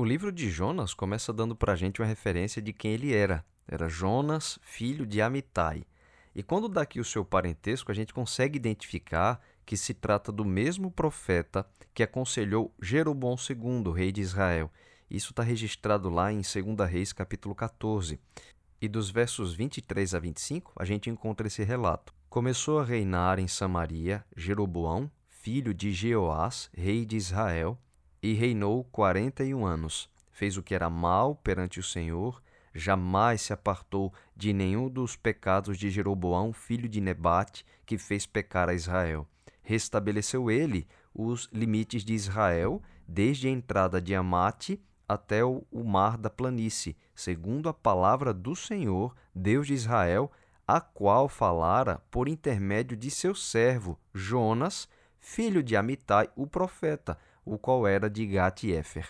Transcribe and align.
O 0.00 0.04
livro 0.06 0.32
de 0.32 0.48
Jonas 0.48 0.94
começa 0.94 1.30
dando 1.30 1.54
para 1.54 1.74
a 1.74 1.76
gente 1.76 2.00
uma 2.00 2.08
referência 2.08 2.62
de 2.62 2.72
quem 2.72 2.92
ele 2.92 3.14
era. 3.14 3.44
Era 3.68 3.86
Jonas, 3.86 4.58
filho 4.62 5.04
de 5.04 5.20
Amitai. 5.20 5.84
E 6.34 6.42
quando 6.42 6.70
dá 6.70 6.80
aqui 6.80 6.98
o 6.98 7.04
seu 7.04 7.22
parentesco, 7.22 7.92
a 7.92 7.94
gente 7.94 8.14
consegue 8.14 8.56
identificar 8.56 9.38
que 9.66 9.76
se 9.76 9.92
trata 9.92 10.32
do 10.32 10.42
mesmo 10.42 10.90
profeta 10.90 11.68
que 11.92 12.02
aconselhou 12.02 12.72
Jeroboão 12.80 13.36
II, 13.36 13.92
rei 13.92 14.10
de 14.10 14.22
Israel. 14.22 14.72
Isso 15.10 15.32
está 15.32 15.42
registrado 15.42 16.08
lá 16.08 16.32
em 16.32 16.40
2 16.40 16.90
Reis, 16.90 17.12
capítulo 17.12 17.54
14. 17.54 18.18
E 18.80 18.88
dos 18.88 19.10
versos 19.10 19.52
23 19.52 20.14
a 20.14 20.18
25, 20.18 20.72
a 20.76 20.86
gente 20.86 21.10
encontra 21.10 21.46
esse 21.46 21.62
relato. 21.62 22.14
Começou 22.30 22.78
a 22.78 22.84
reinar 22.84 23.38
em 23.38 23.46
Samaria 23.46 24.24
Jeroboão, 24.34 25.10
filho 25.28 25.74
de 25.74 25.92
Jeoás, 25.92 26.70
rei 26.72 27.04
de 27.04 27.18
Israel, 27.18 27.78
e 28.22 28.34
reinou 28.34 28.84
quarenta 28.84 29.44
e 29.44 29.54
um 29.54 29.64
anos. 29.64 30.10
Fez 30.30 30.56
o 30.56 30.62
que 30.62 30.74
era 30.74 30.88
mal 30.88 31.34
perante 31.34 31.80
o 31.80 31.82
Senhor, 31.82 32.42
jamais 32.74 33.42
se 33.42 33.52
apartou 33.52 34.12
de 34.36 34.52
nenhum 34.52 34.88
dos 34.88 35.16
pecados 35.16 35.76
de 35.76 35.90
Jeroboão, 35.90 36.52
filho 36.52 36.88
de 36.88 37.00
Nebate, 37.00 37.64
que 37.84 37.98
fez 37.98 38.26
pecar 38.26 38.68
a 38.68 38.74
Israel. 38.74 39.26
Restabeleceu 39.62 40.50
ele 40.50 40.86
os 41.14 41.48
limites 41.52 42.04
de 42.04 42.14
Israel, 42.14 42.80
desde 43.06 43.48
a 43.48 43.50
entrada 43.50 44.00
de 44.00 44.14
Amate 44.14 44.80
até 45.08 45.44
o 45.44 45.64
mar 45.84 46.16
da 46.16 46.30
planície, 46.30 46.96
segundo 47.14 47.68
a 47.68 47.74
palavra 47.74 48.32
do 48.32 48.54
Senhor, 48.54 49.14
Deus 49.34 49.66
de 49.66 49.74
Israel, 49.74 50.30
a 50.66 50.80
qual 50.80 51.28
falara 51.28 52.00
por 52.12 52.28
intermédio 52.28 52.96
de 52.96 53.10
seu 53.10 53.34
servo 53.34 53.98
Jonas, 54.14 54.88
filho 55.18 55.64
de 55.64 55.74
Amitai, 55.74 56.30
o 56.36 56.46
profeta, 56.46 57.18
o 57.44 57.58
qual 57.58 57.86
era 57.86 58.08
de 58.08 58.26
Gat-Efer. 58.26 59.08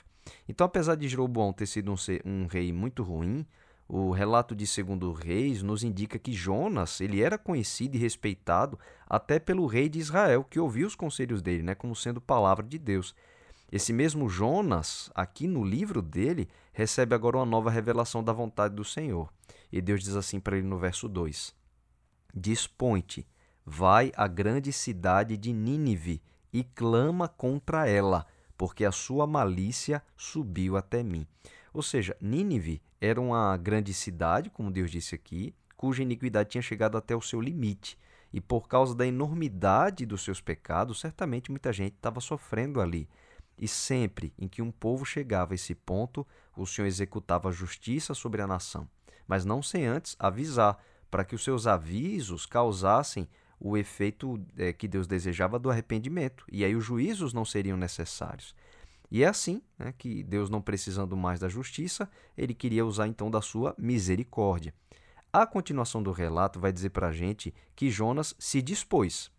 Então, 0.48 0.66
apesar 0.66 0.94
de 0.94 1.08
Jeroboão 1.08 1.52
ter 1.52 1.66
sido 1.66 1.92
um, 1.92 1.96
um, 2.24 2.46
rei 2.46 2.72
muito 2.72 3.02
ruim, 3.02 3.46
o 3.88 4.10
relato 4.12 4.54
de 4.54 4.66
Segundo 4.66 5.12
Reis 5.12 5.62
nos 5.62 5.82
indica 5.82 6.18
que 6.18 6.32
Jonas 6.32 7.00
ele 7.00 7.22
era 7.22 7.36
conhecido 7.36 7.96
e 7.96 7.98
respeitado 7.98 8.78
até 9.08 9.38
pelo 9.38 9.66
rei 9.66 9.88
de 9.88 9.98
Israel, 9.98 10.44
que 10.44 10.60
ouvia 10.60 10.86
os 10.86 10.94
conselhos 10.94 11.42
dele, 11.42 11.62
né, 11.62 11.74
como 11.74 11.96
sendo 11.96 12.20
palavra 12.20 12.64
de 12.64 12.78
Deus. 12.78 13.14
Esse 13.72 13.92
mesmo 13.92 14.28
Jonas, 14.28 15.10
aqui 15.14 15.46
no 15.46 15.64
livro 15.64 16.02
dele, 16.02 16.48
recebe 16.72 17.14
agora 17.14 17.38
uma 17.38 17.46
nova 17.46 17.70
revelação 17.70 18.22
da 18.22 18.32
vontade 18.32 18.74
do 18.74 18.84
Senhor. 18.84 19.32
E 19.72 19.80
Deus 19.80 20.02
diz 20.02 20.16
assim 20.16 20.40
para 20.40 20.56
ele 20.56 20.66
no 20.66 20.78
verso 20.78 21.08
2: 21.08 21.54
Dispõe-te, 22.34 23.26
vai 23.64 24.10
à 24.16 24.26
grande 24.26 24.72
cidade 24.72 25.36
de 25.36 25.52
Nínive 25.52 26.20
e 26.52 26.64
clama 26.64 27.28
contra 27.28 27.86
ela, 27.88 28.26
porque 28.56 28.84
a 28.84 28.92
sua 28.92 29.26
malícia 29.26 30.02
subiu 30.16 30.76
até 30.76 31.02
mim. 31.02 31.26
Ou 31.72 31.82
seja, 31.82 32.16
Nínive 32.20 32.82
era 33.00 33.20
uma 33.20 33.56
grande 33.56 33.94
cidade, 33.94 34.50
como 34.50 34.70
Deus 34.70 34.90
disse 34.90 35.14
aqui, 35.14 35.54
cuja 35.76 36.02
iniquidade 36.02 36.50
tinha 36.50 36.62
chegado 36.62 36.98
até 36.98 37.16
o 37.16 37.22
seu 37.22 37.40
limite. 37.40 37.98
E 38.32 38.40
por 38.40 38.68
causa 38.68 38.94
da 38.94 39.06
enormidade 39.06 40.04
dos 40.06 40.22
seus 40.22 40.40
pecados, 40.40 41.00
certamente 41.00 41.50
muita 41.50 41.72
gente 41.72 41.94
estava 41.94 42.20
sofrendo 42.20 42.80
ali. 42.80 43.08
E 43.56 43.66
sempre 43.66 44.32
em 44.38 44.48
que 44.48 44.62
um 44.62 44.70
povo 44.70 45.04
chegava 45.04 45.52
a 45.52 45.56
esse 45.56 45.74
ponto, 45.74 46.26
o 46.56 46.66
Senhor 46.66 46.86
executava 46.86 47.52
justiça 47.52 48.14
sobre 48.14 48.40
a 48.40 48.46
nação, 48.46 48.88
mas 49.26 49.44
não 49.44 49.62
sem 49.62 49.86
antes 49.86 50.16
avisar, 50.18 50.78
para 51.10 51.24
que 51.24 51.34
os 51.34 51.42
seus 51.42 51.66
avisos 51.66 52.46
causassem 52.46 53.28
o 53.60 53.76
efeito 53.76 54.42
é, 54.56 54.72
que 54.72 54.88
Deus 54.88 55.06
desejava 55.06 55.58
do 55.58 55.70
arrependimento, 55.70 56.44
e 56.50 56.64
aí 56.64 56.74
os 56.74 56.84
juízos 56.84 57.34
não 57.34 57.44
seriam 57.44 57.76
necessários. 57.76 58.54
E 59.10 59.22
é 59.22 59.26
assim 59.26 59.60
né, 59.78 59.92
que 59.96 60.22
Deus, 60.22 60.48
não 60.48 60.62
precisando 60.62 61.16
mais 61.16 61.38
da 61.38 61.48
justiça, 61.48 62.08
ele 62.38 62.54
queria 62.54 62.86
usar 62.86 63.06
então 63.06 63.30
da 63.30 63.42
sua 63.42 63.74
misericórdia. 63.76 64.72
A 65.32 65.46
continuação 65.46 66.02
do 66.02 66.10
relato 66.10 66.58
vai 66.58 66.72
dizer 66.72 66.90
para 66.90 67.08
a 67.08 67.12
gente 67.12 67.52
que 67.76 67.90
Jonas 67.90 68.34
se 68.38 68.62
dispôs, 68.62 69.30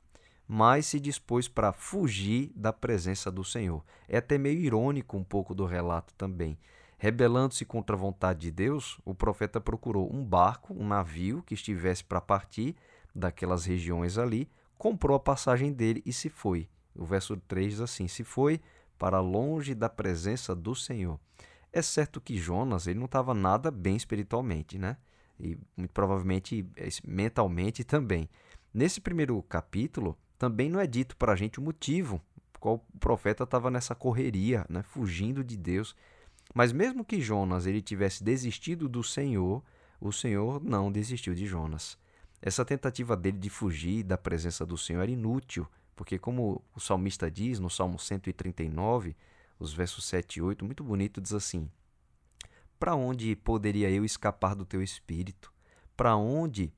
mas 0.48 0.86
se 0.86 1.00
dispôs 1.00 1.48
para 1.48 1.74
fugir 1.74 2.52
da 2.56 2.72
presença 2.72 3.32
do 3.32 3.44
Senhor. 3.44 3.84
É 4.08 4.18
até 4.18 4.38
meio 4.38 4.60
irônico 4.60 5.18
um 5.18 5.24
pouco 5.24 5.56
do 5.56 5.66
relato 5.66 6.14
também. 6.16 6.58
Rebelando-se 6.98 7.66
contra 7.66 7.96
a 7.96 8.00
vontade 8.00 8.42
de 8.42 8.52
Deus, 8.52 9.00
o 9.04 9.16
profeta 9.16 9.60
procurou 9.60 10.14
um 10.14 10.24
barco, 10.24 10.74
um 10.74 10.88
navio 10.88 11.42
que 11.42 11.56
estivesse 11.56 12.04
para 12.04 12.22
partir 12.22 12.76
daquelas 13.14 13.66
regiões 13.66 14.18
ali, 14.18 14.50
comprou 14.78 15.16
a 15.16 15.20
passagem 15.20 15.72
dele 15.72 16.02
e 16.06 16.14
se 16.14 16.30
foi. 16.30 16.70
O 16.96 17.06
verso 17.06 17.38
3 17.38 17.74
diz 17.74 17.82
assim: 17.82 18.08
Se 18.08 18.24
foi 18.24 18.62
para 18.98 19.20
longe 19.20 19.74
da 19.74 19.90
presença 19.90 20.56
do 20.56 20.76
Senhor. 20.76 21.20
É 21.74 21.82
certo 21.82 22.20
que 22.20 22.38
Jonas 22.38 22.86
ele 22.88 23.00
não 23.00 23.06
estava 23.06 23.34
nada 23.34 23.72
bem 23.72 23.96
espiritualmente, 23.96 24.78
né? 24.78 24.98
E 25.40 25.58
muito 25.76 25.92
provavelmente 25.92 26.66
é, 26.76 26.88
mentalmente 27.06 27.84
também. 27.84 28.30
Nesse 28.74 29.02
primeiro 29.02 29.42
capítulo, 29.44 30.18
também 30.38 30.70
não 30.70 30.80
é 30.80 30.88
dito 30.88 31.16
para 31.16 31.34
a 31.34 31.36
gente 31.36 31.60
o 31.60 31.62
motivo 31.62 32.22
qual 32.62 32.76
o 32.76 33.00
profeta 33.00 33.44
estava 33.44 33.72
nessa 33.72 33.96
correria, 33.96 34.66
né? 34.70 34.84
fugindo 34.84 35.44
de 35.44 35.58
Deus. 35.58 35.96
Mas 36.54 36.72
mesmo 36.72 37.04
que 37.04 37.20
Jonas 37.20 37.66
ele 37.66 37.82
tivesse 37.82 38.24
desistido 38.24 38.88
do 38.88 39.04
Senhor, 39.04 39.64
o 40.00 40.12
Senhor 40.12 40.64
não 40.64 40.92
desistiu 40.92 41.34
de 41.34 41.48
Jonas. 41.48 41.98
Essa 42.42 42.66
tentativa 42.66 43.16
dele 43.16 43.38
de 43.38 43.50
fugir 43.50 44.04
da 44.04 44.18
presença 44.18 44.66
do 44.66 44.78
Senhor 44.78 45.02
era 45.02 45.12
inútil, 45.12 45.68
porque, 45.96 46.18
como 46.18 46.64
o 46.74 46.80
salmista 46.80 47.30
diz 47.30 47.60
no 47.60 47.70
Salmo 47.70 48.00
139, 48.00 49.16
os 49.60 49.72
versos 49.74 50.06
7 50.06 50.38
e 50.38 50.42
8, 50.42 50.66
muito 50.66 50.84
bonito, 50.84 51.22
diz 51.22 51.34
assim: 51.34 51.70
Para 52.80 52.96
onde 52.96 53.36
poderia 53.36 53.92
eu 53.92 54.04
escapar 54.04 54.56
do 54.56 54.66
teu 54.66 54.82
espírito? 54.82 55.54
Para 55.96 56.16
onde 56.16 56.74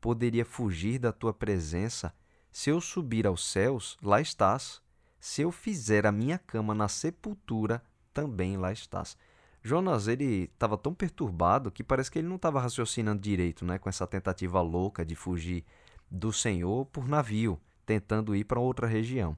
poderia 0.00 0.44
fugir 0.44 1.00
da 1.00 1.12
tua 1.12 1.34
presença? 1.34 2.14
Se 2.52 2.70
eu 2.70 2.80
subir 2.80 3.26
aos 3.26 3.44
céus, 3.50 3.98
lá 4.00 4.20
estás. 4.20 4.80
Se 5.18 5.42
eu 5.42 5.50
fizer 5.50 6.06
a 6.06 6.12
minha 6.12 6.38
cama 6.38 6.72
na 6.72 6.86
sepultura, 6.86 7.82
também 8.12 8.56
lá 8.56 8.70
estás. 8.70 9.16
Jonas 9.64 10.08
ele 10.08 10.50
estava 10.52 10.76
tão 10.76 10.92
perturbado 10.92 11.72
que 11.72 11.82
parece 11.82 12.10
que 12.10 12.18
ele 12.18 12.28
não 12.28 12.36
estava 12.36 12.60
raciocinando 12.60 13.22
direito, 13.22 13.64
né, 13.64 13.78
com 13.78 13.88
essa 13.88 14.06
tentativa 14.06 14.60
louca 14.60 15.06
de 15.06 15.16
fugir 15.16 15.64
do 16.10 16.30
Senhor 16.34 16.84
por 16.86 17.08
navio, 17.08 17.58
tentando 17.86 18.36
ir 18.36 18.44
para 18.44 18.60
outra 18.60 18.86
região. 18.86 19.34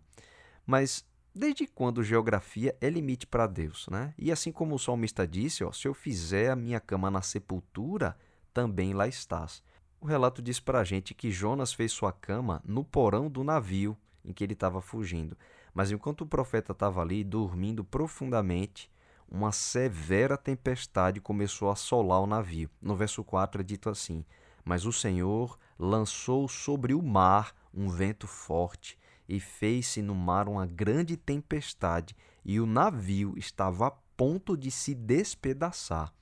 Mas 0.66 1.06
desde 1.32 1.64
quando 1.68 2.02
geografia 2.02 2.76
é 2.80 2.90
limite 2.90 3.24
para 3.24 3.46
Deus, 3.46 3.86
né? 3.88 4.12
E 4.18 4.32
assim 4.32 4.50
como 4.50 4.74
o 4.74 4.78
salmista 4.80 5.24
disse, 5.28 5.62
ó, 5.62 5.70
se 5.70 5.86
eu 5.86 5.94
fizer 5.94 6.50
a 6.50 6.56
minha 6.56 6.80
cama 6.80 7.08
na 7.08 7.22
sepultura, 7.22 8.16
também 8.52 8.92
lá 8.94 9.06
estás. 9.06 9.62
O 10.00 10.06
relato 10.06 10.42
diz 10.42 10.58
para 10.58 10.80
a 10.80 10.84
gente 10.84 11.14
que 11.14 11.30
Jonas 11.30 11.72
fez 11.72 11.92
sua 11.92 12.10
cama 12.10 12.60
no 12.64 12.84
porão 12.84 13.30
do 13.30 13.44
navio 13.44 13.96
em 14.24 14.32
que 14.32 14.42
ele 14.42 14.54
estava 14.54 14.80
fugindo. 14.80 15.36
Mas 15.72 15.92
enquanto 15.92 16.22
o 16.22 16.26
profeta 16.26 16.72
estava 16.72 17.00
ali 17.00 17.22
dormindo 17.22 17.84
profundamente, 17.84 18.90
uma 19.28 19.52
severa 19.52 20.36
tempestade 20.36 21.20
começou 21.20 21.68
a 21.68 21.72
assolar 21.72 22.20
o 22.20 22.26
navio. 22.26 22.70
No 22.80 22.96
verso 22.96 23.24
4 23.24 23.60
é 23.60 23.64
dito 23.64 23.90
assim: 23.90 24.24
Mas 24.64 24.86
o 24.86 24.92
Senhor 24.92 25.58
lançou 25.78 26.48
sobre 26.48 26.94
o 26.94 27.02
mar 27.02 27.54
um 27.72 27.88
vento 27.88 28.26
forte 28.26 28.98
e 29.28 29.40
fez-se 29.40 30.00
no 30.00 30.14
mar 30.14 30.48
uma 30.48 30.66
grande 30.66 31.16
tempestade, 31.16 32.16
e 32.44 32.60
o 32.60 32.66
navio 32.66 33.34
estava 33.36 33.88
a 33.88 33.90
ponto 34.16 34.56
de 34.56 34.70
se 34.70 34.94
despedaçar. 34.94 36.12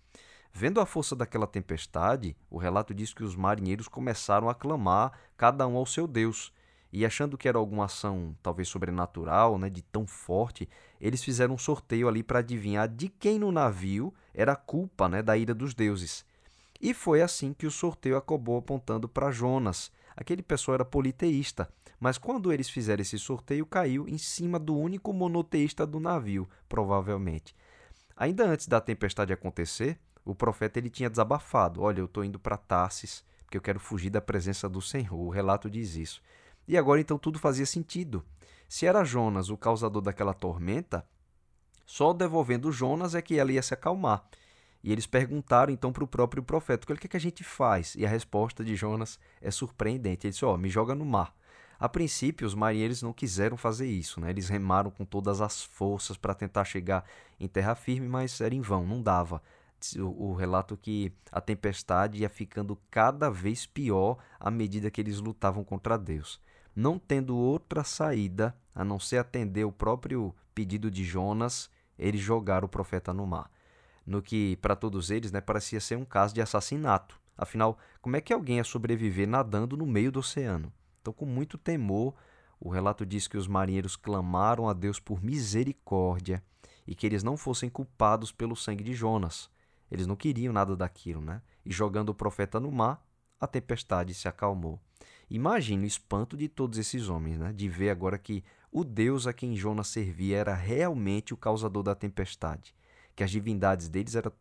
Vendo 0.52 0.80
a 0.80 0.86
força 0.86 1.14
daquela 1.14 1.46
tempestade, 1.46 2.36
o 2.48 2.58
relato 2.58 2.94
diz 2.94 3.12
que 3.12 3.24
os 3.24 3.34
marinheiros 3.34 3.88
começaram 3.88 4.48
a 4.48 4.54
clamar, 4.54 5.12
cada 5.36 5.66
um 5.66 5.76
ao 5.76 5.84
seu 5.84 6.06
Deus. 6.06 6.52
E 6.96 7.04
achando 7.04 7.36
que 7.36 7.48
era 7.48 7.58
alguma 7.58 7.86
ação 7.86 8.36
talvez 8.40 8.68
sobrenatural, 8.68 9.58
né, 9.58 9.68
de 9.68 9.82
tão 9.82 10.06
forte, 10.06 10.68
eles 11.00 11.24
fizeram 11.24 11.56
um 11.56 11.58
sorteio 11.58 12.06
ali 12.06 12.22
para 12.22 12.38
adivinhar 12.38 12.86
de 12.88 13.08
quem 13.08 13.36
no 13.36 13.50
navio 13.50 14.14
era 14.32 14.52
a 14.52 14.56
culpa 14.56 15.08
né, 15.08 15.20
da 15.20 15.36
ira 15.36 15.52
dos 15.52 15.74
deuses. 15.74 16.24
E 16.80 16.94
foi 16.94 17.20
assim 17.20 17.52
que 17.52 17.66
o 17.66 17.70
sorteio 17.70 18.16
acabou 18.16 18.58
apontando 18.58 19.08
para 19.08 19.32
Jonas. 19.32 19.90
Aquele 20.16 20.40
pessoal 20.40 20.76
era 20.76 20.84
politeísta, 20.84 21.68
mas 21.98 22.16
quando 22.16 22.52
eles 22.52 22.70
fizeram 22.70 23.02
esse 23.02 23.18
sorteio, 23.18 23.66
caiu 23.66 24.06
em 24.08 24.16
cima 24.16 24.56
do 24.56 24.78
único 24.78 25.12
monoteísta 25.12 25.84
do 25.84 25.98
navio, 25.98 26.48
provavelmente. 26.68 27.56
Ainda 28.16 28.46
antes 28.46 28.68
da 28.68 28.80
tempestade 28.80 29.32
acontecer, 29.32 29.98
o 30.24 30.32
profeta 30.32 30.78
ele 30.78 30.90
tinha 30.90 31.10
desabafado: 31.10 31.82
Olha, 31.82 31.98
eu 31.98 32.04
estou 32.04 32.24
indo 32.24 32.38
para 32.38 32.56
Tarsis, 32.56 33.24
porque 33.42 33.56
eu 33.56 33.62
quero 33.62 33.80
fugir 33.80 34.10
da 34.10 34.20
presença 34.20 34.68
do 34.68 34.80
Senhor. 34.80 35.18
O 35.18 35.28
relato 35.28 35.68
diz 35.68 35.96
isso. 35.96 36.22
E 36.66 36.76
agora 36.76 37.00
então 37.00 37.18
tudo 37.18 37.38
fazia 37.38 37.66
sentido. 37.66 38.24
Se 38.68 38.86
era 38.86 39.04
Jonas 39.04 39.50
o 39.50 39.56
causador 39.56 40.02
daquela 40.02 40.34
tormenta, 40.34 41.06
só 41.86 42.12
devolvendo 42.12 42.72
Jonas 42.72 43.14
é 43.14 43.22
que 43.22 43.38
ela 43.38 43.52
ia 43.52 43.62
se 43.62 43.74
acalmar. 43.74 44.24
E 44.82 44.92
eles 44.92 45.06
perguntaram 45.06 45.72
então 45.72 45.92
para 45.92 46.04
o 46.04 46.08
próprio 46.08 46.42
profeta: 46.42 46.84
o 46.84 46.96
que 46.96 47.06
é 47.06 47.08
que 47.08 47.16
a 47.16 47.20
gente 47.20 47.42
faz? 47.42 47.94
E 47.94 48.04
a 48.04 48.08
resposta 48.08 48.62
de 48.62 48.76
Jonas 48.76 49.18
é 49.40 49.50
surpreendente. 49.50 50.26
Ele 50.26 50.32
disse: 50.32 50.44
Ó, 50.44 50.54
oh, 50.54 50.58
me 50.58 50.68
joga 50.68 50.94
no 50.94 51.04
mar. 51.06 51.34
A 51.78 51.88
princípio, 51.88 52.46
os 52.46 52.54
marinheiros 52.54 53.02
não 53.02 53.12
quiseram 53.12 53.56
fazer 53.56 53.86
isso, 53.86 54.20
né? 54.20 54.30
Eles 54.30 54.48
remaram 54.48 54.90
com 54.90 55.04
todas 55.04 55.40
as 55.40 55.62
forças 55.62 56.16
para 56.16 56.34
tentar 56.34 56.64
chegar 56.64 57.04
em 57.40 57.48
terra 57.48 57.74
firme, 57.74 58.08
mas 58.08 58.40
era 58.40 58.54
em 58.54 58.60
vão, 58.60 58.86
não 58.86 59.02
dava. 59.02 59.42
O, 59.98 60.30
o 60.30 60.34
relato 60.34 60.76
que 60.76 61.12
a 61.32 61.40
tempestade 61.40 62.18
ia 62.18 62.28
ficando 62.28 62.78
cada 62.90 63.28
vez 63.28 63.66
pior 63.66 64.18
à 64.38 64.50
medida 64.50 64.90
que 64.90 65.00
eles 65.00 65.18
lutavam 65.18 65.64
contra 65.64 65.98
Deus. 65.98 66.40
Não 66.74 66.98
tendo 66.98 67.36
outra 67.36 67.84
saída 67.84 68.56
a 68.74 68.84
não 68.84 68.98
ser 68.98 69.18
atender 69.18 69.64
o 69.64 69.72
próprio 69.72 70.34
pedido 70.54 70.90
de 70.90 71.04
Jonas, 71.04 71.70
eles 71.98 72.20
jogaram 72.20 72.66
o 72.66 72.68
profeta 72.68 73.12
no 73.12 73.26
mar. 73.26 73.50
No 74.06 74.20
que, 74.20 74.56
para 74.56 74.76
todos 74.76 75.10
eles, 75.10 75.32
né, 75.32 75.40
parecia 75.40 75.80
ser 75.80 75.96
um 75.96 76.04
caso 76.04 76.34
de 76.34 76.42
assassinato. 76.42 77.18
Afinal, 77.36 77.78
como 78.00 78.16
é 78.16 78.20
que 78.20 78.32
alguém 78.32 78.56
ia 78.56 78.64
sobreviver 78.64 79.26
nadando 79.26 79.76
no 79.76 79.86
meio 79.86 80.12
do 80.12 80.20
oceano? 80.20 80.72
Então, 81.00 81.12
com 81.12 81.26
muito 81.26 81.56
temor, 81.56 82.14
o 82.60 82.68
relato 82.68 83.04
diz 83.04 83.26
que 83.26 83.36
os 83.36 83.46
marinheiros 83.46 83.96
clamaram 83.96 84.68
a 84.68 84.72
Deus 84.72 85.00
por 85.00 85.22
misericórdia 85.22 86.42
e 86.86 86.94
que 86.94 87.06
eles 87.06 87.22
não 87.22 87.36
fossem 87.36 87.68
culpados 87.68 88.30
pelo 88.30 88.56
sangue 88.56 88.84
de 88.84 88.94
Jonas. 88.94 89.50
Eles 89.90 90.06
não 90.06 90.16
queriam 90.16 90.52
nada 90.52 90.76
daquilo, 90.76 91.20
né? 91.20 91.42
E 91.64 91.72
jogando 91.72 92.10
o 92.10 92.14
profeta 92.14 92.58
no 92.60 92.70
mar, 92.70 93.04
a 93.40 93.46
tempestade 93.46 94.14
se 94.14 94.28
acalmou. 94.28 94.80
Imagine 95.30 95.84
o 95.84 95.86
espanto 95.86 96.36
de 96.36 96.48
todos 96.48 96.78
esses 96.78 97.08
homens, 97.08 97.38
né? 97.38 97.52
De 97.52 97.68
ver 97.68 97.90
agora 97.90 98.18
que 98.18 98.44
o 98.70 98.84
Deus 98.84 99.26
a 99.26 99.32
quem 99.32 99.56
Jonas 99.56 99.88
servia 99.88 100.38
era 100.38 100.54
realmente 100.54 101.32
o 101.32 101.36
causador 101.36 101.82
da 101.82 101.94
tempestade, 101.94 102.74
que 103.14 103.22
as 103.22 103.30
divindades 103.30 103.88
deles 103.88 104.14
eram 104.14 104.32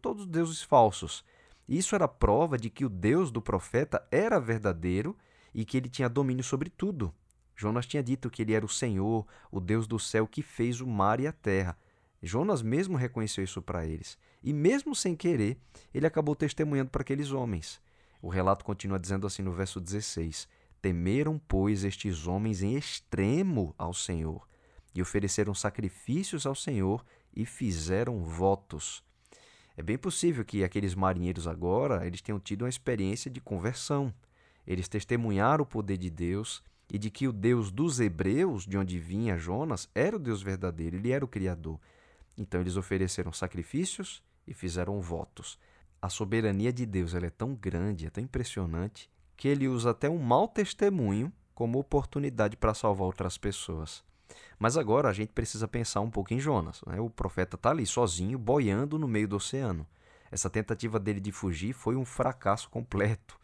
todos 0.00 0.26
deuses 0.26 0.62
falsos. 0.62 1.24
Isso 1.68 1.94
era 1.94 2.08
prova 2.08 2.58
de 2.58 2.68
que 2.70 2.84
o 2.84 2.88
Deus 2.88 3.30
do 3.30 3.40
profeta 3.40 4.06
era 4.10 4.40
verdadeiro 4.40 5.16
e 5.54 5.64
que 5.64 5.76
ele 5.76 5.88
tinha 5.88 6.08
domínio 6.08 6.42
sobre 6.42 6.68
tudo. 6.68 7.14
Jonas 7.56 7.86
tinha 7.86 8.02
dito 8.02 8.28
que 8.28 8.42
ele 8.42 8.52
era 8.52 8.64
o 8.64 8.68
Senhor, 8.68 9.26
o 9.50 9.60
Deus 9.60 9.86
do 9.86 9.98
céu 9.98 10.26
que 10.26 10.42
fez 10.42 10.80
o 10.80 10.86
mar 10.86 11.20
e 11.20 11.26
a 11.26 11.32
terra. 11.32 11.76
Jonas 12.22 12.62
mesmo 12.62 12.96
reconheceu 12.96 13.44
isso 13.44 13.62
para 13.62 13.86
eles. 13.86 14.18
E 14.42 14.52
mesmo 14.52 14.94
sem 14.94 15.14
querer, 15.14 15.58
ele 15.92 16.06
acabou 16.06 16.34
testemunhando 16.34 16.90
para 16.90 17.02
aqueles 17.02 17.30
homens. 17.30 17.80
O 18.24 18.30
relato 18.30 18.64
continua 18.64 18.98
dizendo 18.98 19.26
assim 19.26 19.42
no 19.42 19.52
verso 19.52 19.78
16: 19.78 20.48
Temeram, 20.80 21.38
pois, 21.46 21.84
estes 21.84 22.26
homens 22.26 22.62
em 22.62 22.74
extremo 22.74 23.74
ao 23.76 23.92
Senhor, 23.92 24.48
e 24.94 25.02
ofereceram 25.02 25.52
sacrifícios 25.52 26.46
ao 26.46 26.54
Senhor 26.54 27.04
e 27.36 27.44
fizeram 27.44 28.24
votos. 28.24 29.04
É 29.76 29.82
bem 29.82 29.98
possível 29.98 30.42
que 30.42 30.64
aqueles 30.64 30.94
marinheiros 30.94 31.46
agora 31.46 32.06
eles 32.06 32.22
tenham 32.22 32.40
tido 32.40 32.62
uma 32.62 32.70
experiência 32.70 33.30
de 33.30 33.42
conversão. 33.42 34.10
Eles 34.66 34.88
testemunharam 34.88 35.62
o 35.62 35.66
poder 35.66 35.98
de 35.98 36.08
Deus 36.08 36.62
e 36.90 36.96
de 36.96 37.10
que 37.10 37.28
o 37.28 37.32
Deus 37.32 37.70
dos 37.70 38.00
hebreus, 38.00 38.66
de 38.66 38.78
onde 38.78 38.98
vinha 38.98 39.36
Jonas, 39.36 39.86
era 39.94 40.16
o 40.16 40.18
Deus 40.18 40.40
verdadeiro, 40.40 40.96
ele 40.96 41.12
era 41.12 41.26
o 41.26 41.28
Criador. 41.28 41.78
Então 42.38 42.62
eles 42.62 42.78
ofereceram 42.78 43.34
sacrifícios 43.34 44.22
e 44.46 44.54
fizeram 44.54 44.98
votos. 44.98 45.58
A 46.04 46.10
soberania 46.10 46.70
de 46.70 46.84
Deus 46.84 47.14
é 47.14 47.30
tão 47.30 47.54
grande, 47.54 48.04
é 48.04 48.10
tão 48.10 48.22
impressionante, 48.22 49.08
que 49.38 49.48
ele 49.48 49.66
usa 49.66 49.92
até 49.92 50.06
um 50.06 50.18
mau 50.18 50.46
testemunho 50.46 51.32
como 51.54 51.78
oportunidade 51.78 52.58
para 52.58 52.74
salvar 52.74 53.06
outras 53.06 53.38
pessoas. 53.38 54.04
Mas 54.58 54.76
agora 54.76 55.08
a 55.08 55.14
gente 55.14 55.32
precisa 55.32 55.66
pensar 55.66 56.02
um 56.02 56.10
pouco 56.10 56.34
em 56.34 56.38
Jonas. 56.38 56.82
Né? 56.86 57.00
O 57.00 57.08
profeta 57.08 57.56
está 57.56 57.70
ali 57.70 57.86
sozinho, 57.86 58.38
boiando 58.38 58.98
no 58.98 59.08
meio 59.08 59.26
do 59.26 59.36
oceano. 59.36 59.86
Essa 60.30 60.50
tentativa 60.50 61.00
dele 61.00 61.20
de 61.20 61.32
fugir 61.32 61.72
foi 61.72 61.96
um 61.96 62.04
fracasso 62.04 62.68
completo. 62.68 63.38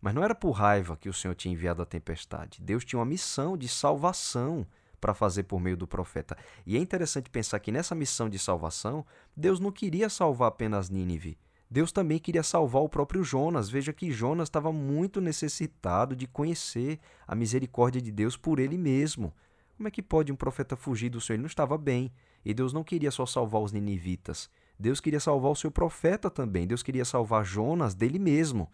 Mas 0.00 0.14
não 0.14 0.24
era 0.24 0.34
por 0.34 0.52
raiva 0.52 0.96
que 0.96 1.10
o 1.10 1.12
Senhor 1.12 1.34
tinha 1.34 1.52
enviado 1.52 1.82
a 1.82 1.84
tempestade. 1.84 2.62
Deus 2.62 2.86
tinha 2.86 2.98
uma 2.98 3.04
missão 3.04 3.54
de 3.54 3.68
salvação 3.68 4.66
para 4.98 5.12
fazer 5.12 5.42
por 5.42 5.60
meio 5.60 5.76
do 5.76 5.86
profeta. 5.86 6.38
E 6.64 6.74
é 6.74 6.80
interessante 6.80 7.28
pensar 7.28 7.60
que 7.60 7.70
nessa 7.70 7.94
missão 7.94 8.30
de 8.30 8.38
salvação, 8.38 9.04
Deus 9.36 9.60
não 9.60 9.70
queria 9.70 10.08
salvar 10.08 10.48
apenas 10.48 10.88
Nínive. 10.88 11.36
Deus 11.70 11.92
também 11.92 12.18
queria 12.18 12.42
salvar 12.42 12.82
o 12.82 12.88
próprio 12.88 13.22
Jonas. 13.22 13.68
Veja 13.68 13.92
que 13.92 14.10
Jonas 14.10 14.48
estava 14.48 14.72
muito 14.72 15.20
necessitado 15.20 16.16
de 16.16 16.26
conhecer 16.26 16.98
a 17.26 17.34
misericórdia 17.34 18.00
de 18.00 18.10
Deus 18.10 18.36
por 18.36 18.58
ele 18.58 18.78
mesmo. 18.78 19.34
Como 19.76 19.86
é 19.86 19.90
que 19.90 20.02
pode 20.02 20.32
um 20.32 20.36
profeta 20.36 20.76
fugir 20.76 21.10
do 21.10 21.20
Senhor? 21.20 21.36
Ele 21.36 21.42
não 21.42 21.48
estava 21.48 21.76
bem. 21.76 22.10
E 22.44 22.54
Deus 22.54 22.72
não 22.72 22.82
queria 22.82 23.10
só 23.10 23.26
salvar 23.26 23.60
os 23.60 23.72
ninivitas. 23.72 24.48
Deus 24.78 25.00
queria 25.00 25.20
salvar 25.20 25.52
o 25.52 25.56
seu 25.56 25.70
profeta 25.70 26.30
também. 26.30 26.66
Deus 26.66 26.82
queria 26.82 27.04
salvar 27.04 27.44
Jonas 27.44 27.94
dele 27.94 28.18
mesmo. 28.18 28.72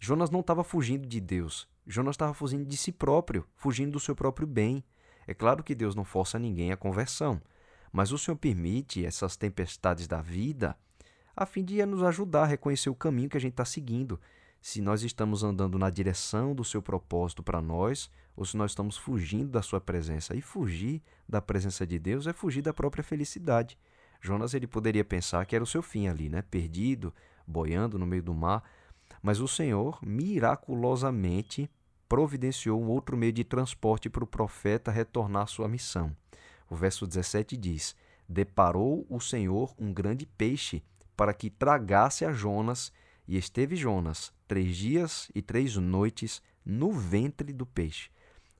Jonas 0.00 0.30
não 0.30 0.40
estava 0.40 0.64
fugindo 0.64 1.06
de 1.06 1.20
Deus. 1.20 1.68
Jonas 1.86 2.14
estava 2.14 2.32
fugindo 2.32 2.64
de 2.64 2.76
si 2.76 2.92
próprio, 2.92 3.46
fugindo 3.56 3.92
do 3.92 4.00
seu 4.00 4.16
próprio 4.16 4.46
bem. 4.46 4.82
É 5.26 5.34
claro 5.34 5.62
que 5.62 5.74
Deus 5.74 5.94
não 5.94 6.04
força 6.04 6.38
ninguém 6.38 6.72
à 6.72 6.76
conversão, 6.76 7.40
mas 7.92 8.10
o 8.10 8.18
Senhor 8.18 8.36
permite 8.36 9.04
essas 9.04 9.36
tempestades 9.36 10.08
da 10.08 10.20
vida 10.20 10.76
a 11.36 11.46
fim 11.46 11.64
de 11.64 11.84
nos 11.86 12.02
ajudar 12.02 12.42
a 12.42 12.46
reconhecer 12.46 12.90
o 12.90 12.94
caminho 12.94 13.28
que 13.28 13.36
a 13.36 13.40
gente 13.40 13.52
está 13.52 13.64
seguindo. 13.64 14.20
Se 14.60 14.80
nós 14.80 15.02
estamos 15.02 15.42
andando 15.42 15.78
na 15.78 15.90
direção 15.90 16.54
do 16.54 16.64
seu 16.64 16.80
propósito 16.80 17.42
para 17.42 17.60
nós, 17.60 18.10
ou 18.36 18.44
se 18.44 18.56
nós 18.56 18.70
estamos 18.70 18.96
fugindo 18.96 19.50
da 19.50 19.62
sua 19.62 19.80
presença. 19.80 20.34
E 20.36 20.40
fugir 20.40 21.02
da 21.28 21.40
presença 21.40 21.86
de 21.86 21.98
Deus 21.98 22.26
é 22.26 22.32
fugir 22.32 22.62
da 22.62 22.72
própria 22.72 23.02
felicidade. 23.02 23.78
Jonas 24.20 24.54
ele 24.54 24.66
poderia 24.66 25.04
pensar 25.04 25.44
que 25.46 25.54
era 25.54 25.64
o 25.64 25.66
seu 25.66 25.82
fim 25.82 26.06
ali, 26.06 26.28
né? 26.28 26.42
perdido, 26.42 27.12
boiando 27.46 27.98
no 27.98 28.06
meio 28.06 28.22
do 28.22 28.32
mar, 28.32 28.62
mas 29.20 29.40
o 29.40 29.48
Senhor 29.48 29.98
miraculosamente 30.02 31.68
providenciou 32.08 32.80
um 32.80 32.88
outro 32.88 33.16
meio 33.16 33.32
de 33.32 33.42
transporte 33.42 34.08
para 34.08 34.22
o 34.22 34.26
profeta 34.26 34.90
retornar 34.90 35.42
à 35.42 35.46
sua 35.46 35.66
missão. 35.66 36.14
O 36.70 36.76
verso 36.76 37.06
17 37.06 37.56
diz: 37.56 37.96
Deparou 38.28 39.06
o 39.08 39.18
Senhor 39.18 39.74
um 39.78 39.92
grande 39.92 40.24
peixe 40.24 40.82
para 41.16 41.34
que 41.34 41.50
tragasse 41.50 42.24
a 42.24 42.32
Jonas, 42.32 42.92
e 43.26 43.36
esteve 43.36 43.76
Jonas 43.76 44.32
três 44.48 44.76
dias 44.76 45.30
e 45.34 45.40
três 45.40 45.76
noites 45.76 46.42
no 46.64 46.92
ventre 46.92 47.52
do 47.52 47.64
peixe. 47.64 48.10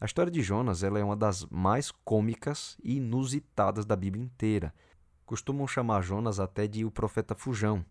A 0.00 0.04
história 0.04 0.32
de 0.32 0.42
Jonas 0.42 0.82
ela 0.82 0.98
é 0.98 1.04
uma 1.04 1.16
das 1.16 1.44
mais 1.46 1.90
cômicas 1.90 2.76
e 2.82 2.96
inusitadas 2.96 3.84
da 3.84 3.94
Bíblia 3.94 4.24
inteira. 4.24 4.74
Costumam 5.24 5.66
chamar 5.66 6.02
Jonas 6.02 6.40
até 6.40 6.66
de 6.66 6.84
o 6.84 6.90
profeta 6.90 7.34
fujão, 7.34 7.84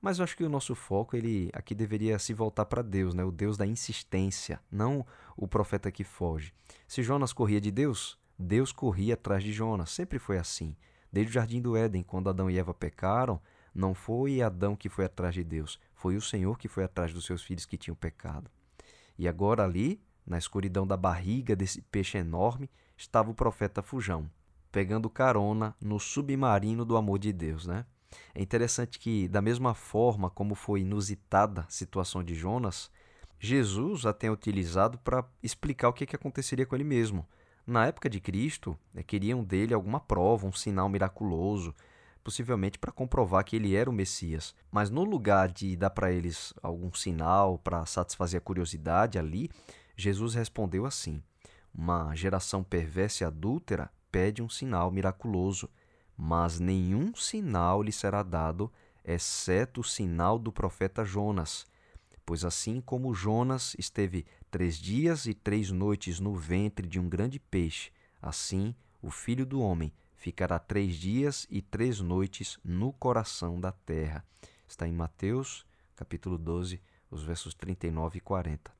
mas 0.00 0.18
eu 0.18 0.24
acho 0.24 0.36
que 0.36 0.44
o 0.44 0.48
nosso 0.48 0.74
foco 0.74 1.16
ele 1.16 1.50
aqui 1.52 1.74
deveria 1.74 2.18
se 2.18 2.32
voltar 2.32 2.66
para 2.66 2.82
Deus, 2.82 3.14
né? 3.14 3.24
o 3.24 3.32
Deus 3.32 3.56
da 3.56 3.66
insistência, 3.66 4.60
não 4.70 5.04
o 5.36 5.48
profeta 5.48 5.90
que 5.90 6.04
foge. 6.04 6.52
Se 6.86 7.02
Jonas 7.02 7.32
corria 7.32 7.60
de 7.60 7.70
Deus, 7.70 8.16
Deus 8.38 8.70
corria 8.70 9.14
atrás 9.14 9.42
de 9.42 9.52
Jonas. 9.52 9.90
Sempre 9.90 10.18
foi 10.18 10.38
assim. 10.38 10.76
Desde 11.12 11.30
o 11.30 11.34
jardim 11.34 11.60
do 11.60 11.76
Éden, 11.76 12.02
quando 12.04 12.30
Adão 12.30 12.48
e 12.48 12.58
Eva 12.58 12.72
pecaram, 12.72 13.40
não 13.78 13.94
foi 13.94 14.42
Adão 14.42 14.74
que 14.74 14.88
foi 14.88 15.04
atrás 15.04 15.32
de 15.32 15.44
Deus, 15.44 15.78
foi 15.94 16.16
o 16.16 16.20
Senhor 16.20 16.58
que 16.58 16.66
foi 16.66 16.82
atrás 16.82 17.14
dos 17.14 17.24
seus 17.24 17.44
filhos 17.44 17.64
que 17.64 17.78
tinham 17.78 17.94
pecado. 17.94 18.50
E 19.16 19.28
agora 19.28 19.62
ali, 19.62 20.02
na 20.26 20.36
escuridão 20.36 20.84
da 20.84 20.96
barriga 20.96 21.54
desse 21.54 21.80
peixe 21.82 22.18
enorme, 22.18 22.68
estava 22.96 23.30
o 23.30 23.34
profeta 23.34 23.80
Fujão, 23.80 24.28
pegando 24.72 25.08
carona 25.08 25.76
no 25.80 26.00
submarino 26.00 26.84
do 26.84 26.96
amor 26.96 27.20
de 27.20 27.32
Deus, 27.32 27.66
né? 27.66 27.86
É 28.34 28.42
interessante 28.42 28.98
que, 28.98 29.28
da 29.28 29.40
mesma 29.40 29.74
forma 29.74 30.28
como 30.28 30.56
foi 30.56 30.80
inusitada 30.80 31.60
a 31.60 31.70
situação 31.70 32.24
de 32.24 32.34
Jonas, 32.34 32.90
Jesus 33.38 34.04
a 34.06 34.12
tem 34.12 34.28
utilizado 34.28 34.98
para 34.98 35.24
explicar 35.40 35.88
o 35.88 35.92
que, 35.92 36.04
que 36.04 36.16
aconteceria 36.16 36.66
com 36.66 36.74
ele 36.74 36.84
mesmo. 36.84 37.24
Na 37.64 37.86
época 37.86 38.10
de 38.10 38.18
Cristo, 38.18 38.76
né, 38.92 39.04
queriam 39.04 39.44
dele 39.44 39.72
alguma 39.72 40.00
prova, 40.00 40.46
um 40.46 40.52
sinal 40.52 40.88
miraculoso, 40.88 41.72
possivelmente 42.22 42.78
para 42.78 42.92
comprovar 42.92 43.44
que 43.44 43.56
ele 43.56 43.74
era 43.74 43.88
o 43.88 43.92
Messias. 43.92 44.54
Mas 44.70 44.90
no 44.90 45.04
lugar 45.04 45.50
de 45.50 45.76
dar 45.76 45.90
para 45.90 46.12
eles 46.12 46.52
algum 46.62 46.92
sinal 46.92 47.58
para 47.58 47.86
satisfazer 47.86 48.38
a 48.38 48.44
curiosidade 48.44 49.18
ali, 49.18 49.50
Jesus 49.96 50.34
respondeu 50.34 50.86
assim: 50.86 51.22
Uma 51.74 52.14
geração 52.14 52.62
perversa 52.62 53.24
e 53.24 53.26
adúltera 53.26 53.90
pede 54.10 54.42
um 54.42 54.48
sinal 54.48 54.90
miraculoso 54.90 55.68
mas 56.20 56.58
nenhum 56.58 57.14
sinal 57.14 57.80
lhe 57.80 57.92
será 57.92 58.24
dado, 58.24 58.72
exceto 59.04 59.82
o 59.82 59.84
sinal 59.84 60.36
do 60.36 60.50
profeta 60.50 61.04
Jonas. 61.04 61.64
Pois 62.26 62.44
assim 62.44 62.80
como 62.80 63.14
Jonas 63.14 63.76
esteve 63.78 64.26
três 64.50 64.76
dias 64.76 65.26
e 65.26 65.32
três 65.32 65.70
noites 65.70 66.18
no 66.18 66.34
ventre 66.34 66.88
de 66.88 66.98
um 66.98 67.08
grande 67.08 67.38
peixe, 67.38 67.92
assim 68.20 68.74
o 69.00 69.12
filho 69.12 69.46
do 69.46 69.60
homem 69.60 69.92
ficará 70.18 70.58
três 70.58 70.96
dias 70.96 71.46
e 71.48 71.62
três 71.62 72.00
noites 72.00 72.58
no 72.64 72.92
coração 72.92 73.58
da 73.58 73.70
terra. 73.70 74.24
Está 74.66 74.86
em 74.86 74.92
Mateus, 74.92 75.64
capítulo 75.94 76.36
12, 76.36 76.82
os 77.08 77.22
versos 77.22 77.54
39 77.54 78.18
e 78.18 78.20
40. 78.20 78.70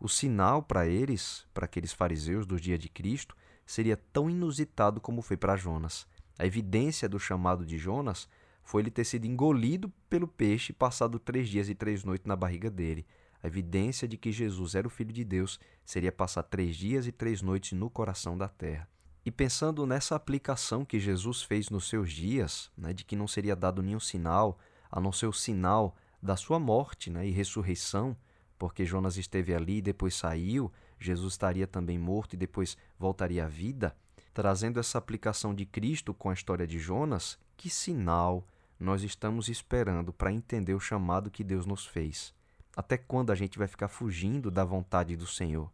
O 0.00 0.08
sinal 0.08 0.62
para 0.62 0.86
eles, 0.86 1.44
para 1.52 1.64
aqueles 1.64 1.92
fariseus 1.92 2.46
dos 2.46 2.60
dias 2.60 2.78
de 2.78 2.88
Cristo, 2.88 3.36
seria 3.66 3.96
tão 3.96 4.30
inusitado 4.30 5.00
como 5.00 5.20
foi 5.20 5.36
para 5.36 5.56
Jonas. 5.56 6.06
A 6.38 6.46
evidência 6.46 7.08
do 7.08 7.18
chamado 7.18 7.66
de 7.66 7.76
Jonas 7.76 8.28
foi 8.62 8.82
ele 8.82 8.90
ter 8.90 9.04
sido 9.04 9.26
engolido 9.26 9.92
pelo 10.08 10.28
peixe 10.28 10.70
e 10.70 10.74
passado 10.74 11.18
três 11.18 11.48
dias 11.48 11.68
e 11.68 11.74
três 11.74 12.04
noites 12.04 12.26
na 12.26 12.36
barriga 12.36 12.70
dele. 12.70 13.04
a 13.42 13.46
evidência 13.46 14.08
de 14.08 14.16
que 14.16 14.32
Jesus 14.32 14.74
era 14.74 14.86
o 14.86 14.90
Filho 14.90 15.12
de 15.12 15.22
Deus 15.22 15.60
seria 15.84 16.10
passar 16.10 16.44
três 16.44 16.76
dias 16.76 17.06
e 17.06 17.12
três 17.12 17.42
noites 17.42 17.72
no 17.72 17.90
coração 17.90 18.38
da 18.38 18.48
terra. 18.48 18.88
E 19.24 19.30
pensando 19.30 19.86
nessa 19.86 20.14
aplicação 20.14 20.84
que 20.84 21.00
Jesus 21.00 21.42
fez 21.42 21.70
nos 21.70 21.88
seus 21.88 22.12
dias, 22.12 22.70
né, 22.76 22.92
de 22.92 23.04
que 23.04 23.16
não 23.16 23.26
seria 23.26 23.56
dado 23.56 23.82
nenhum 23.82 24.00
sinal, 24.00 24.58
a 24.90 25.00
não 25.00 25.12
ser 25.12 25.26
o 25.26 25.32
sinal 25.32 25.96
da 26.22 26.36
sua 26.36 26.58
morte 26.58 27.10
né, 27.10 27.26
e 27.26 27.30
ressurreição, 27.30 28.16
porque 28.58 28.84
Jonas 28.84 29.16
esteve 29.16 29.54
ali 29.54 29.78
e 29.78 29.82
depois 29.82 30.14
saiu, 30.14 30.70
Jesus 30.98 31.34
estaria 31.34 31.66
também 31.66 31.98
morto 31.98 32.34
e 32.34 32.36
depois 32.36 32.76
voltaria 32.98 33.44
à 33.44 33.48
vida, 33.48 33.96
trazendo 34.32 34.78
essa 34.78 34.98
aplicação 34.98 35.54
de 35.54 35.64
Cristo 35.64 36.12
com 36.12 36.28
a 36.28 36.34
história 36.34 36.66
de 36.66 36.78
Jonas, 36.78 37.38
que 37.56 37.70
sinal 37.70 38.46
nós 38.78 39.02
estamos 39.02 39.48
esperando 39.48 40.12
para 40.12 40.32
entender 40.32 40.74
o 40.74 40.80
chamado 40.80 41.30
que 41.30 41.42
Deus 41.42 41.64
nos 41.64 41.86
fez? 41.86 42.34
Até 42.76 42.98
quando 42.98 43.30
a 43.30 43.34
gente 43.34 43.58
vai 43.58 43.68
ficar 43.68 43.88
fugindo 43.88 44.50
da 44.50 44.64
vontade 44.64 45.16
do 45.16 45.26
Senhor? 45.26 45.70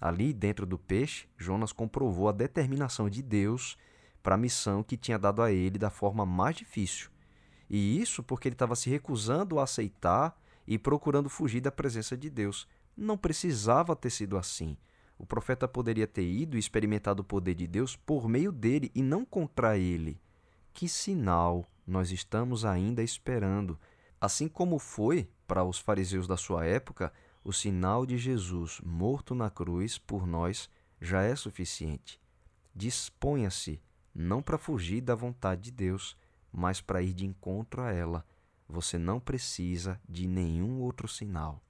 Ali 0.00 0.32
dentro 0.32 0.66
do 0.66 0.78
peixe, 0.78 1.26
Jonas 1.36 1.72
comprovou 1.72 2.28
a 2.28 2.32
determinação 2.32 3.08
de 3.08 3.22
Deus 3.22 3.76
para 4.22 4.34
a 4.34 4.38
missão 4.38 4.82
que 4.82 4.96
tinha 4.96 5.18
dado 5.18 5.42
a 5.42 5.52
ele 5.52 5.78
da 5.78 5.90
forma 5.90 6.26
mais 6.26 6.56
difícil. 6.56 7.10
E 7.68 8.00
isso 8.00 8.22
porque 8.22 8.48
ele 8.48 8.54
estava 8.54 8.76
se 8.76 8.90
recusando 8.90 9.58
a 9.58 9.64
aceitar 9.64 10.38
e 10.66 10.78
procurando 10.78 11.28
fugir 11.28 11.60
da 11.60 11.72
presença 11.72 12.16
de 12.16 12.28
Deus. 12.28 12.68
Não 12.96 13.16
precisava 13.16 13.96
ter 13.96 14.10
sido 14.10 14.36
assim. 14.36 14.76
O 15.18 15.24
profeta 15.24 15.66
poderia 15.66 16.06
ter 16.06 16.26
ido 16.26 16.56
e 16.56 16.60
experimentado 16.60 17.22
o 17.22 17.24
poder 17.24 17.54
de 17.54 17.66
Deus 17.66 17.96
por 17.96 18.28
meio 18.28 18.52
dele 18.52 18.90
e 18.94 19.02
não 19.02 19.24
contra 19.24 19.78
ele. 19.78 20.20
Que 20.72 20.88
sinal 20.88 21.64
nós 21.86 22.10
estamos 22.10 22.64
ainda 22.64 23.02
esperando? 23.02 23.78
Assim 24.20 24.48
como 24.48 24.78
foi 24.78 25.28
para 25.46 25.64
os 25.64 25.78
fariseus 25.78 26.26
da 26.26 26.36
sua 26.36 26.66
época, 26.66 27.12
o 27.46 27.52
sinal 27.52 28.04
de 28.04 28.18
Jesus 28.18 28.80
morto 28.84 29.32
na 29.32 29.48
cruz 29.48 29.98
por 29.98 30.26
nós 30.26 30.68
já 31.00 31.22
é 31.22 31.36
suficiente. 31.36 32.20
Disponha-se 32.74 33.80
não 34.12 34.42
para 34.42 34.58
fugir 34.58 35.00
da 35.00 35.14
vontade 35.14 35.62
de 35.62 35.70
Deus, 35.70 36.16
mas 36.52 36.80
para 36.80 37.00
ir 37.00 37.12
de 37.12 37.24
encontro 37.24 37.82
a 37.82 37.92
ela. 37.92 38.26
Você 38.68 38.98
não 38.98 39.20
precisa 39.20 40.00
de 40.08 40.26
nenhum 40.26 40.80
outro 40.80 41.06
sinal. 41.06 41.62